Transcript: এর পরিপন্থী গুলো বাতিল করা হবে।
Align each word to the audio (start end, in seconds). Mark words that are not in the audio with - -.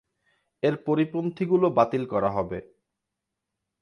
এর 0.63 0.75
পরিপন্থী 0.85 1.43
গুলো 1.45 1.67
বাতিল 1.77 2.03
করা 2.05 2.29
হবে। 2.31 2.59